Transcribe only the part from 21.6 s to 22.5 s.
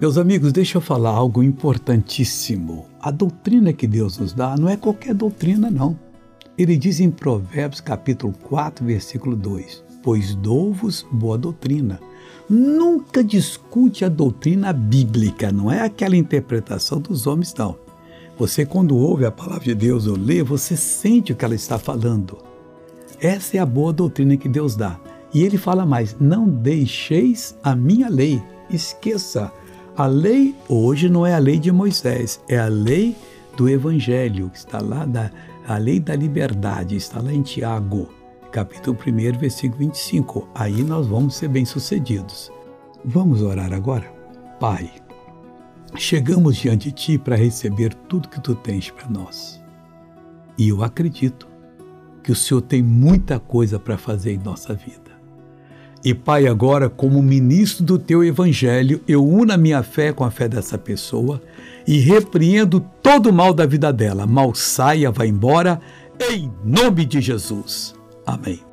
falando.